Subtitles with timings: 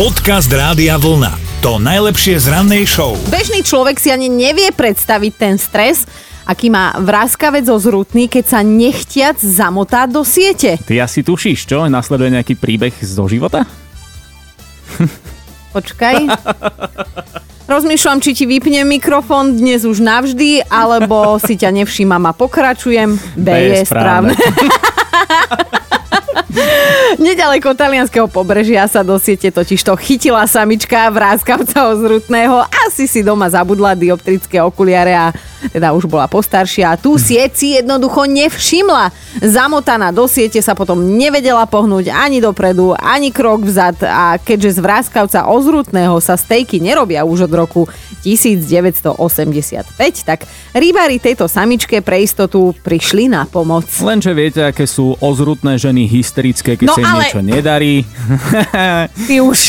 [0.00, 1.60] Podcast Rádia Vlna.
[1.60, 3.20] To najlepšie z rannej show.
[3.28, 6.08] Bežný človek si ani nevie predstaviť ten stres,
[6.48, 10.80] aký má vráskavec ozrutný, keď sa nechtiac zamotá do siete.
[10.80, 11.84] Ty asi tušíš, čo?
[11.84, 13.68] Nasleduje nejaký príbeh zo života?
[15.76, 16.16] Počkaj.
[17.68, 23.20] Rozmýšľam, či ti vypnem mikrofón dnes už navždy, alebo si ťa nevšímam a pokračujem.
[23.36, 24.32] B, B je je správne.
[27.18, 32.62] Nedaleko talianského pobrežia sa do siete totiž to chytila samička vráskavca ozrutného.
[32.86, 35.34] Asi si doma zabudla dioptrické okuliare a
[35.68, 36.96] teda už bola postaršia.
[36.96, 39.12] Tu sieť si jednoducho nevšimla.
[39.44, 44.82] Zamotaná do siete sa potom nevedela pohnúť ani dopredu, ani krok vzad a keďže z
[44.82, 47.82] vráskavca ozrutného sa stejky nerobia už od roku
[48.24, 49.16] 1985,
[50.24, 53.88] tak rybári tejto samičke pre istotu prišli na pomoc.
[54.00, 57.94] Lenže viete, aké sú ozrutné ženy hysterické, keď No sa im ale- niečo nedarí.
[59.28, 59.60] Ty už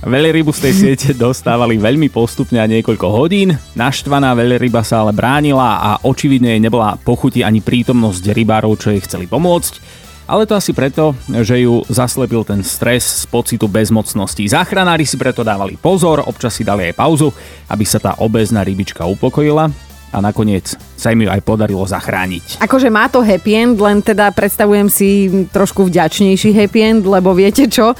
[0.00, 3.52] Veľrybu z tej siete dostávali veľmi postupne a niekoľko hodín.
[3.76, 9.04] Naštvaná veľryba sa ale bránila a očividne jej nebola pochuti ani prítomnosť rybárov, čo jej
[9.04, 10.00] chceli pomôcť.
[10.24, 14.40] Ale to asi preto, že ju zaslepil ten stres z pocitu bezmocnosti.
[14.40, 17.28] Záchranári si preto dávali pozor, občas si dali aj pauzu,
[17.68, 19.68] aby sa tá obezná rybička upokojila
[20.10, 22.62] a nakoniec sa im ju aj podarilo zachrániť.
[22.62, 27.70] Akože má to happy end, len teda predstavujem si trošku vďačnejší happy end, lebo viete
[27.70, 27.94] čo?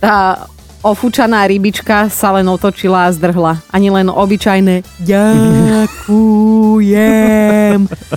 [0.00, 0.48] Tá
[0.80, 3.60] ofúčaná rybička sa len otočila a zdrhla.
[3.70, 5.80] Ani len obyčajné ďakujem.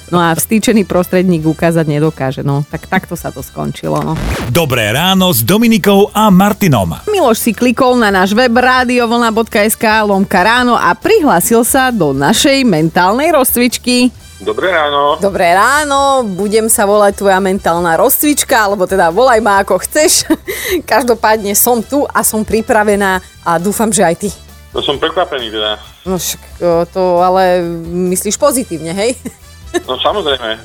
[0.10, 2.42] No a vstýčený prostredník ukázať nedokáže.
[2.46, 4.00] No, tak takto sa to skončilo.
[4.02, 4.16] No.
[4.50, 6.96] Dobré ráno s Dominikou a Martinom.
[7.10, 13.36] Miloš si klikol na náš web radiovlna.sk lomka ráno a prihlásil sa do našej mentálnej
[13.36, 14.23] rozcvičky.
[14.44, 15.16] Dobré ráno.
[15.24, 20.28] Dobré ráno, budem sa volať tvoja mentálna rozcvička, alebo teda volaj ma ako chceš.
[20.92, 24.30] Každopádne som tu a som pripravená a dúfam, že aj ty.
[24.76, 25.80] To som prekvapený teda.
[26.04, 26.44] No však
[26.92, 27.64] to ale
[28.12, 29.16] myslíš pozitívne, hej?
[29.90, 30.62] No samozrejme.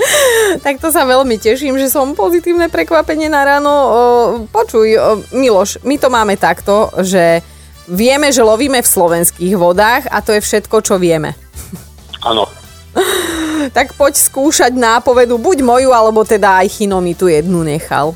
[0.61, 3.73] tak to sa veľmi teším, že som pozitívne prekvapenie na ráno.
[4.53, 4.85] Počuj,
[5.33, 7.41] Miloš, my to máme takto, že
[7.89, 11.33] vieme, že lovíme v slovenských vodách a to je všetko, čo vieme.
[12.29, 12.58] Áno.
[13.79, 18.11] Tak poď skúšať nápovedu, buď moju, alebo teda aj Chino mi tu jednu nechal.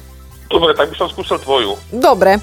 [0.51, 1.79] Dobre, tak by som skúsil tvoju.
[1.89, 2.43] Dobre.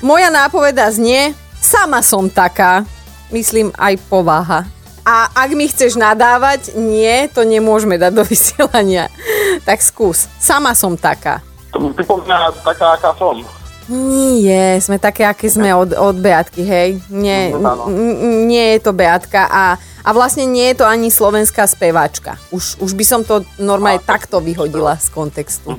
[0.00, 2.88] Moja nápoveda znie, sama som taká,
[3.28, 4.64] myslím aj povaha.
[5.04, 9.12] A ak mi chceš nadávať, nie, to nemôžeme dať do vysielania.
[9.62, 10.24] Tak skús.
[10.40, 11.44] Sama som taká.
[11.70, 13.36] To mi pripomína taká, aká som.
[13.86, 16.98] Nie, sme také, aké sme od, od Beatky, hej.
[17.06, 21.66] Nie, No, n- nie je to Beatka a, a vlastne nie je to ani slovenská
[21.66, 22.38] speváčka.
[22.54, 25.74] Už, už by som to normálne takto vyhodila z kontextu.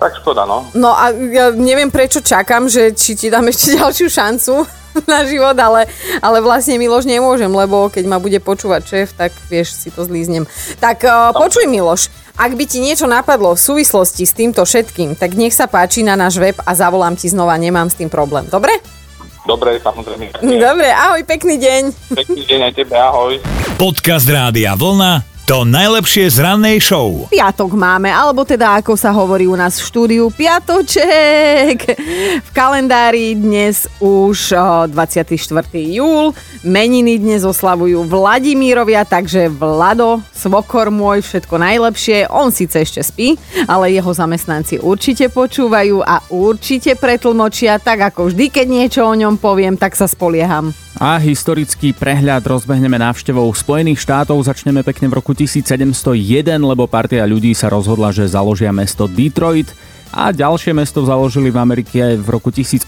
[0.00, 0.66] Tak škoda, no.
[0.74, 4.66] No a ja neviem prečo čakám, že či ti dám ešte ďalšiu šancu
[5.06, 5.86] na život, ale,
[6.18, 10.50] ale vlastne Miloš nemôžem, lebo keď ma bude počúvať šéf, tak vieš, si to zlíznem.
[10.82, 15.38] Tak uh, počuj Miloš, ak by ti niečo napadlo v súvislosti s týmto všetkým, tak
[15.38, 18.50] nech sa páči na náš web a zavolám ti znova, nemám s tým problém.
[18.50, 18.99] Dobre?
[19.48, 20.36] Dobre, samozrejme.
[20.44, 21.82] Dobre, ahoj, pekný deň.
[22.12, 23.40] Pekný deň aj tebe, ahoj.
[23.80, 25.29] Podcast Rádia Vlna.
[25.50, 27.26] To najlepšie z rannej show.
[27.26, 31.98] Piatok máme, alebo teda ako sa hovorí u nás v štúdiu, piatoček.
[32.46, 35.34] V kalendári dnes už o, 24.
[35.74, 36.30] júl.
[36.62, 42.30] Meniny dnes oslavujú Vladimírovia, takže Vlado, svokor môj, všetko najlepšie.
[42.30, 43.34] On síce ešte spí,
[43.66, 49.34] ale jeho zamestnanci určite počúvajú a určite pretlmočia, tak ako vždy, keď niečo o ňom
[49.34, 50.70] poviem, tak sa spolieham.
[51.00, 54.36] A historický prehľad rozbehneme návštevou Spojených štátov.
[54.44, 59.72] Začneme pekne v roku 1701, lebo partia ľudí sa rozhodla, že založia mesto Detroit.
[60.10, 62.84] A ďalšie mesto založili v Amerike v roku 1847.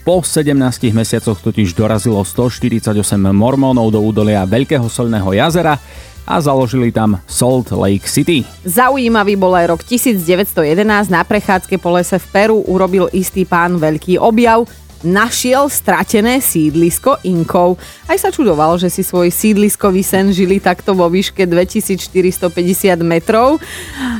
[0.00, 0.54] Po 17
[0.94, 2.94] mesiacoch totiž dorazilo 148
[3.34, 5.76] mormónov do údolia Veľkého solného jazera
[6.30, 8.46] a založili tam Salt Lake City.
[8.62, 11.10] Zaujímavý bol aj rok 1911.
[11.10, 14.70] Na prechádzke po lese v Peru urobil istý pán veľký objav.
[15.00, 17.80] Našiel stratené sídlisko Inkov.
[18.04, 22.12] Aj sa čudoval, že si svoj sídliskový sen žili takto vo výške 2450
[23.00, 23.56] metrov.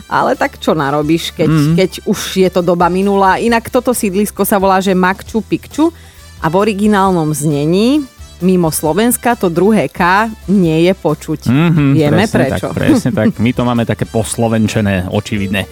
[0.08, 1.74] Ale tak čo narobíš, keď, mm.
[1.76, 3.36] keď už je to doba minulá.
[3.36, 5.92] Inak toto sídlisko sa volá, že Makču Pikču
[6.40, 11.48] a v originálnom znení mimo Slovenska to druhé K nie je počuť.
[11.48, 12.66] Mhm, Vieme presne prečo.
[12.70, 15.64] Tak, presne tak, my to máme také poslovenčené, očividné.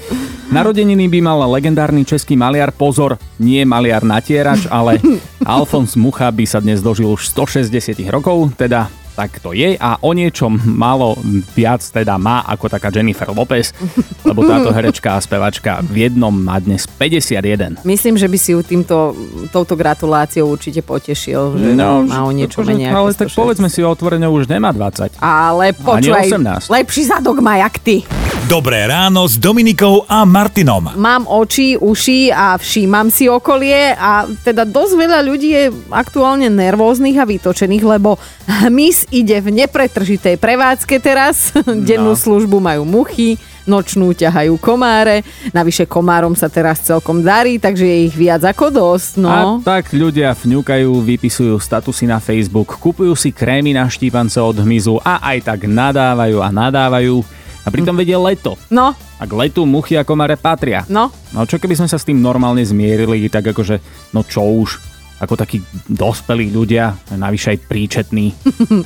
[0.48, 4.96] Narodeniny by mal legendárny český maliar, pozor, nie maliar natierač, ale
[5.44, 8.88] Alfons Mucha by sa dnes dožil už 160 rokov, teda
[9.18, 11.18] tak to je a o niečo málo
[11.58, 13.74] viac teda má ako taká Jennifer Lopez,
[14.22, 17.82] lebo táto herečka a spevačka v jednom má dnes 51.
[17.82, 19.18] Myslím, že by si ju týmto,
[19.50, 23.42] touto gratuláciou určite potešil, že no, má o niečo akože, menej Ale tak 160.
[23.42, 25.18] povedzme si otvorene, už nemá 20.
[25.18, 26.70] Ale počúvaj, 18.
[26.70, 28.06] lepší zadok má jak ty.
[28.48, 30.96] Dobré ráno s Dominikou a Martinom.
[30.96, 37.20] Mám oči, uši a všímam si okolie a teda dosť veľa ľudí je aktuálne nervóznych
[37.20, 38.16] a vytočených, lebo
[38.48, 41.52] hmyz ide v nepretržitej prevádzke teraz.
[41.60, 43.36] Dennú službu majú muchy,
[43.68, 45.28] nočnú ťahajú komáre.
[45.52, 49.10] Navyše komárom sa teraz celkom darí, takže je ich viac ako dosť.
[49.20, 49.28] No.
[49.28, 55.04] A tak ľudia fňukajú, vypisujú statusy na Facebook, kupujú si krémy na štípance od hmyzu
[55.04, 57.36] a aj tak nadávajú a nadávajú.
[57.68, 58.56] A pritom vedie leto.
[58.72, 60.88] No, A k letu muchy a komare patria.
[60.88, 61.12] no.
[61.28, 63.76] No čo keby sme sa s tým normálne zmierili, tak akože,
[64.16, 64.80] no čo už,
[65.18, 68.32] ako takí dospelí ľudia, navyše aj príčetní,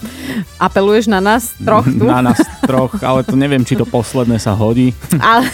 [0.67, 2.09] Apeluješ na nás troch tu?
[2.09, 4.97] na nás troch, ale to neviem, či to posledné sa hodí.
[5.21, 5.47] Ale,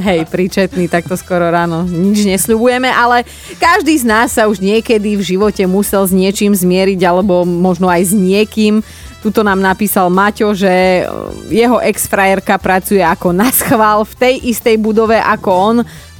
[0.00, 3.28] hej, príčetný, takto skoro ráno nič nesľubujeme, ale
[3.60, 8.10] každý z nás sa už niekedy v živote musel s niečím zmieriť, alebo možno aj
[8.10, 8.80] s niekým.
[9.22, 11.06] Tuto nám napísal Maťo, že
[11.46, 15.76] jeho ex-frajerka pracuje ako na schvál v tej istej budove ako on,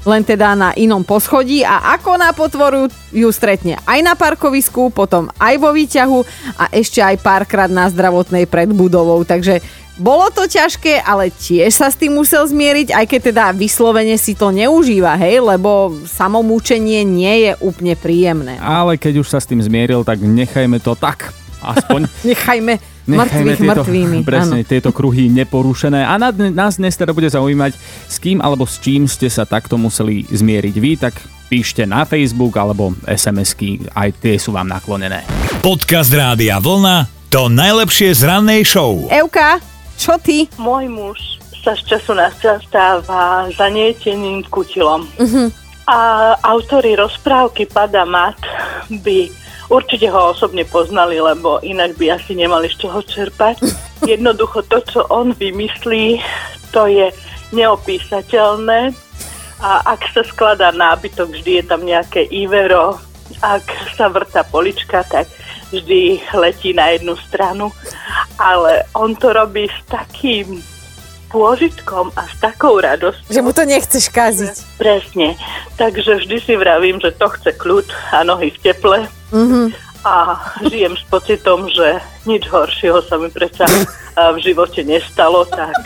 [0.06, 5.30] len teda na inom poschodí a ako na potvoru ju stretne aj na parkovisku, potom
[5.34, 6.18] aj vo výťahu
[6.62, 9.26] a ešte aj párkrát na zdravotnej pred budovou.
[9.26, 9.58] Takže
[9.98, 14.38] bolo to ťažké, ale tiež sa s tým musel zmieriť, aj keď teda vyslovene si
[14.38, 18.62] to neužíva, hej, lebo samomúčenie nie je úplne príjemné.
[18.62, 21.41] Ale keď už sa s tým zmieril, tak nechajme to tak.
[21.62, 24.18] Aspoň Nechajme Nechajme mŕtvych tieto, mŕtvými.
[24.30, 24.68] Presne, Áno.
[24.68, 26.06] tieto kruhy neporušené.
[26.06, 27.74] A nás dnes teda bude zaujímať,
[28.06, 31.14] s kým alebo s čím ste sa takto museli zmieriť vy, tak
[31.50, 35.26] píšte na Facebook alebo SMS-ky, aj tie sú vám naklonené.
[35.60, 39.08] Podcast Rádia Vlna to najlepšie z rannej show.
[39.08, 39.58] Euka,
[39.96, 40.48] čo ty?
[40.60, 41.18] Môj muž
[41.62, 45.06] sa z času na čas stáva zanieteným kutilom.
[45.16, 45.48] Uh-huh.
[45.86, 45.98] A
[46.42, 48.38] autori rozprávky Pada Mat
[48.90, 49.41] by
[49.72, 53.64] určite ho osobne poznali, lebo inak by asi nemali z čoho čerpať.
[54.12, 56.20] Jednoducho to, čo on vymyslí,
[56.76, 57.08] to je
[57.56, 58.92] neopísateľné.
[59.62, 62.98] A ak sa skladá nábytok, vždy je tam nejaké ivero.
[63.40, 63.62] Ak
[63.96, 65.30] sa vrta polička, tak
[65.70, 67.70] vždy letí na jednu stranu.
[68.36, 70.60] Ale on to robí s takým
[71.32, 73.32] pôžitkom a s takou radosťou.
[73.32, 74.54] Že mu to nechceš kaziť.
[74.76, 75.34] Presne.
[75.80, 79.08] Takže vždy si vravím, že to chce kľud a nohy v teple.
[79.32, 79.72] Mhm.
[80.02, 80.34] A
[80.66, 85.78] žijem s pocitom, že nič horšieho sa mi predsa a, v živote nestalo, tak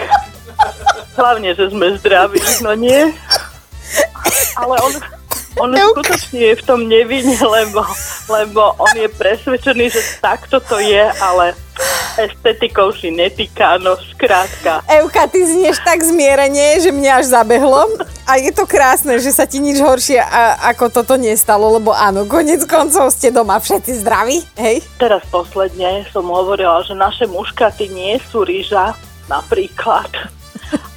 [1.20, 3.12] hlavne, že sme zdraví, no nie.
[4.56, 4.92] Ale on,
[5.60, 7.84] on skutočne je v tom nevinne, lebo,
[8.32, 11.52] lebo on je presvedčený, že takto to je, ale
[12.16, 14.80] estetikou si netýka, no skrátka.
[14.88, 17.86] Euka, ty znieš tak zmierenie, že mňa až zabehlo.
[18.26, 22.26] A je to krásne, že sa ti nič horšie a, ako toto nestalo, lebo áno,
[22.26, 24.82] konec koncov ste doma všetci zdraví, hej?
[24.98, 28.98] Teraz posledne som hovorila, že naše muškaty nie sú rýža,
[29.30, 30.10] napríklad.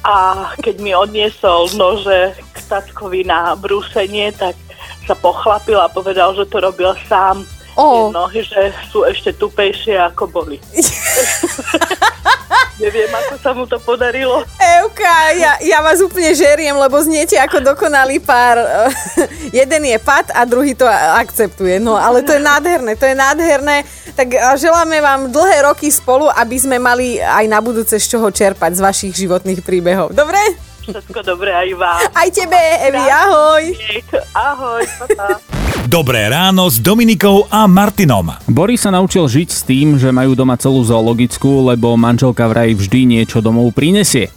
[0.02, 4.58] A keď mi odniesol nože k tatkovi na brúsenie, tak
[5.06, 7.46] sa pochlapil a povedal, že to robil sám.
[7.80, 8.60] Tie nohy, že
[8.92, 10.56] sú ešte tupejšie ako boli.
[12.80, 14.40] Neviem, ako sa mu to podarilo.
[14.56, 18.56] Euka, ja, ja vás úplne žeriem, lebo zniete ako dokonalý pár.
[19.58, 20.88] Jeden je pad a druhý to
[21.20, 21.76] akceptuje.
[21.76, 23.84] No ale to je nádherné, to je nádherné.
[24.16, 28.72] Tak želáme vám dlhé roky spolu, aby sme mali aj na budúce z čoho čerpať
[28.72, 30.16] z vašich životných príbehov.
[30.16, 30.40] Dobre?
[30.80, 32.00] Všetko dobré aj vám.
[32.16, 33.64] Aj tebe, Evi, ahoj.
[34.32, 35.59] Ahoj, papa.
[35.88, 38.36] Dobré ráno s Dominikou a Martinom.
[38.44, 43.08] Boris sa naučil žiť s tým, že majú doma celú zoologickú, lebo manželka vraj vždy
[43.08, 44.28] niečo domov prinesie.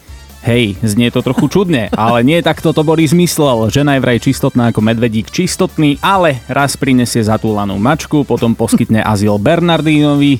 [0.43, 3.67] Hej, znie to trochu čudne, ale nie takto to Boris myslel.
[3.67, 9.35] Žena je vraj čistotná ako medvedík čistotný, ale raz prinesie zatúlanú mačku, potom poskytne azyl
[9.35, 10.39] Bernardínovi,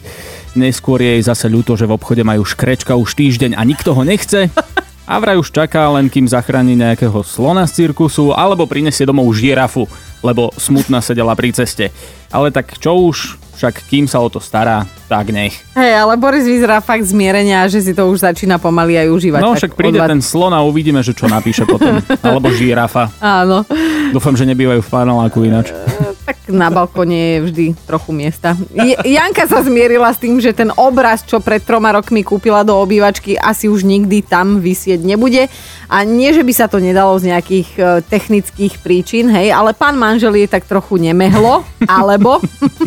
[0.56, 4.04] neskôr je jej zase ľúto, že v obchode majú škrečka už týždeň a nikto ho
[4.08, 4.48] nechce.
[5.04, 9.84] A vraj už čaká len kým zachráni nejakého slona z cirkusu alebo prinesie domov žirafu,
[10.24, 11.92] lebo smutná sedela pri ceste.
[12.32, 15.60] Ale tak čo už, však kým sa o to stará, tak nech.
[15.76, 19.42] Hej, ale Boris vyzerá fakt zmierenia, že si to už začína pomaly aj užívať.
[19.44, 22.00] No však príde odvad- ten slon a uvidíme, že čo napíše potom.
[22.26, 23.12] Alebo žirafa.
[23.20, 23.68] Áno.
[24.14, 25.74] Dúfam, že nebývajú v paneláku ináč.
[26.22, 28.54] Tak na balkóne je vždy trochu miesta.
[29.02, 33.34] Janka sa zmierila s tým, že ten obraz, čo pred troma rokmi kúpila do obývačky,
[33.42, 35.50] asi už nikdy tam vysieť nebude.
[35.90, 39.98] A nie, že by sa to nedalo z nejakých e, technických príčin, hej, ale pán
[39.98, 42.38] manžel je tak trochu nemehlo, alebo,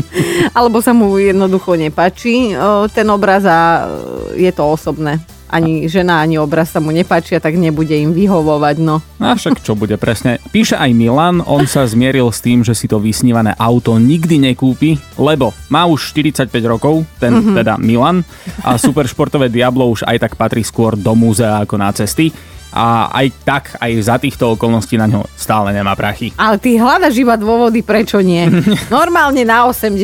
[0.57, 3.91] alebo sa mu jednoducho nepačí e, ten obraz a
[4.39, 5.19] e, je to osobné.
[5.47, 8.99] Ani žena, ani obraz sa mu nepáčia, tak nebude im vyhovovať, no.
[9.23, 10.43] A však čo bude presne.
[10.51, 14.99] Píše aj Milan, on sa zmieril s tým, že si to vysnívané auto nikdy nekúpi,
[15.17, 17.57] lebo má už 45 rokov, ten mm-hmm.
[17.63, 18.27] teda Milan,
[18.67, 22.35] a superšportové Diablo už aj tak patrí skôr do múzea ako na cesty.
[22.77, 26.37] A aj tak, aj za týchto okolností na ňo stále nemá prachy.
[26.37, 28.45] Ale ty hľadaš iba dôvody, prečo nie.
[28.93, 29.97] Normálne na 80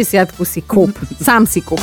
[0.47, 0.97] si kúp.
[1.21, 1.83] Sám si kúp.